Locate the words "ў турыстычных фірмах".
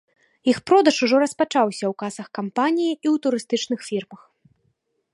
2.97-4.21